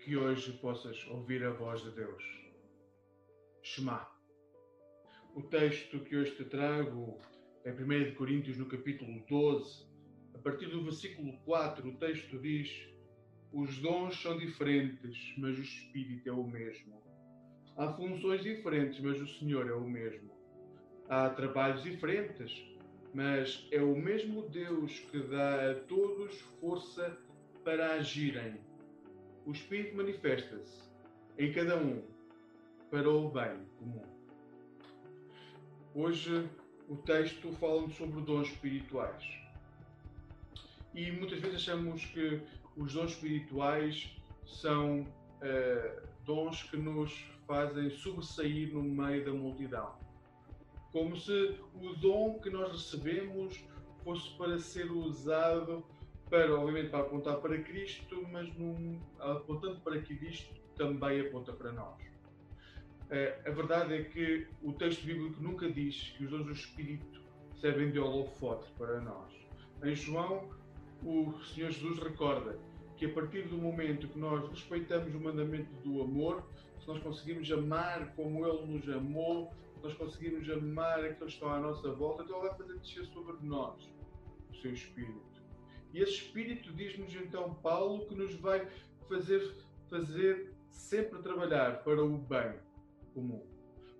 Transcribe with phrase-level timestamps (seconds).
[0.00, 2.24] que hoje possas ouvir a voz de Deus.
[3.62, 4.08] Shema.
[5.34, 7.18] O texto que hoje te trago
[7.64, 9.86] é 1 Coríntios, no capítulo 12.
[10.34, 12.88] A partir do versículo 4, o texto diz:
[13.52, 17.02] Os dons são diferentes, mas o Espírito é o mesmo.
[17.76, 20.30] Há funções diferentes, mas o Senhor é o mesmo.
[21.10, 22.50] Há trabalhos diferentes,
[23.12, 27.18] mas é o mesmo Deus que dá a todos força
[27.62, 28.69] para agirem.
[29.50, 30.84] O Espírito manifesta-se
[31.36, 32.04] em cada um
[32.88, 34.04] para o bem comum.
[35.92, 36.48] Hoje
[36.88, 39.24] o texto fala sobre dons espirituais.
[40.94, 42.40] E muitas vezes achamos que
[42.76, 47.12] os dons espirituais são uh, dons que nos
[47.44, 49.98] fazem sobressair no meio da multidão
[50.92, 53.64] como se o dom que nós recebemos
[54.04, 55.84] fosse para ser usado
[56.30, 62.00] para, obviamente, para apontar para Cristo, mas num, apontando para Cristo também aponta para nós.
[63.10, 67.20] Eh, a verdade é que o texto bíblico nunca diz que os dons do Espírito
[67.60, 69.32] servem de holofote para nós.
[69.82, 70.48] Em João,
[71.02, 72.56] o Senhor Jesus recorda
[72.96, 76.44] que a partir do momento que nós respeitamos o mandamento do amor,
[76.78, 81.58] se nós conseguimos amar como Ele nos amou, nós conseguimos amar aqueles que estão à
[81.58, 83.90] nossa volta, então Ele vai fazer descer sobre nós
[84.50, 85.39] o seu Espírito.
[85.92, 88.68] E esse Espírito diz-nos então Paulo que nos vai
[89.08, 89.54] fazer,
[89.88, 92.54] fazer sempre trabalhar para o bem
[93.12, 93.44] comum.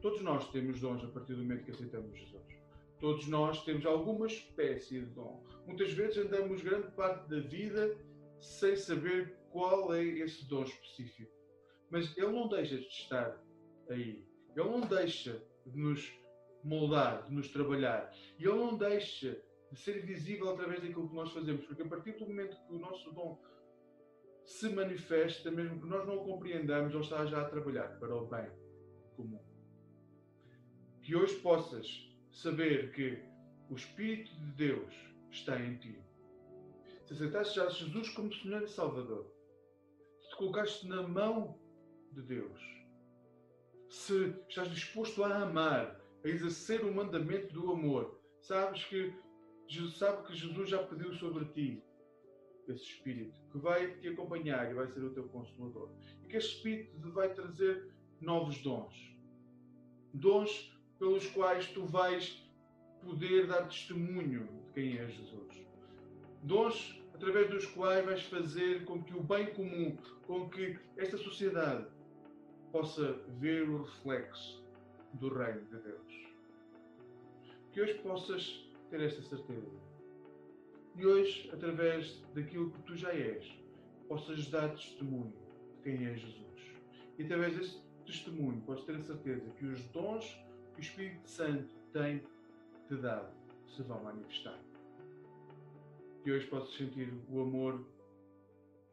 [0.00, 2.58] Todos nós temos dons a partir do momento que aceitamos Jesus.
[3.00, 5.42] Todos nós temos alguma espécie de dom.
[5.66, 7.96] Muitas vezes andamos grande parte da vida
[8.38, 11.32] sem saber qual é esse dom específico.
[11.90, 13.40] Mas ele não deixa de estar
[13.88, 14.24] aí.
[14.54, 16.12] Ele não deixa de nos
[16.62, 18.12] moldar, de nos trabalhar.
[18.38, 22.12] E Ele não deixa de ser visível através daquilo que nós fazemos, porque a partir
[22.12, 23.38] do momento que o nosso dom
[24.44, 28.26] se manifesta, mesmo que nós não o compreendamos, Ele está já a trabalhar para o
[28.26, 28.50] bem
[29.14, 29.42] comum.
[31.02, 31.86] Que hoje possas
[32.32, 33.22] saber que
[33.68, 34.94] o Espírito de Deus
[35.30, 36.02] está em ti.
[37.04, 39.30] Se aceitaste já Jesus como Senhor e Salvador,
[40.20, 41.58] se te colocaste na mão
[42.12, 42.60] de Deus,
[43.88, 49.14] se estás disposto a amar, a exercer o mandamento do amor, sabes que
[49.96, 51.82] sabe que Jesus já pediu sobre ti
[52.68, 55.90] esse Espírito que vai te acompanhar e vai ser o teu consolador.
[56.22, 57.90] E que esse Espírito vai trazer
[58.20, 59.16] novos dons.
[60.12, 62.44] Dons pelos quais tu vais
[63.02, 65.66] poder dar testemunho de quem é Jesus.
[66.42, 69.96] Dons através dos quais vais fazer com que o bem comum,
[70.26, 71.86] com que esta sociedade
[72.70, 74.64] possa ver o reflexo
[75.14, 76.28] do reino de Deus.
[77.72, 79.70] Que hoje possas ter esta certeza.
[80.96, 83.46] E hoje, através daquilo que tu já és,
[84.08, 85.32] possas dar testemunho
[85.76, 86.76] de quem é Jesus.
[87.18, 90.24] E através desse testemunho, possas ter a certeza que os dons
[90.74, 92.22] que o Espírito Santo tem
[92.88, 93.32] te dado
[93.74, 94.58] se vão manifestar.
[96.22, 97.84] Que hoje possas sentir o amor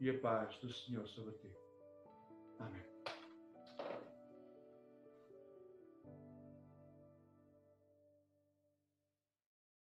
[0.00, 1.50] e a paz do Senhor sobre ti.
[2.58, 2.93] Amém.